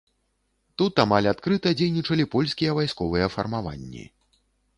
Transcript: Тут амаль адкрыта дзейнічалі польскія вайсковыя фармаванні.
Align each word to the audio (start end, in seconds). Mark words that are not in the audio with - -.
Тут 0.81 0.93
амаль 1.03 1.29
адкрыта 1.31 1.73
дзейнічалі 1.81 2.27
польскія 2.33 2.71
вайсковыя 2.79 3.29
фармаванні. 3.37 4.03